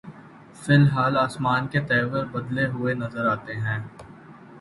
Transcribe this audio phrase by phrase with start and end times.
[0.61, 3.79] فی الحال آسمانوں کے تیور بدلے ہوئے نظر آتے ہیں۔